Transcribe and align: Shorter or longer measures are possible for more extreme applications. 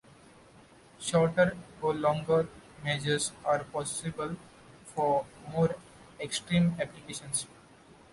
Shorter 0.99 1.55
or 1.79 1.93
longer 1.93 2.47
measures 2.83 3.33
are 3.45 3.63
possible 3.65 4.35
for 4.95 5.27
more 5.53 5.75
extreme 6.19 6.75
applications. 6.81 7.45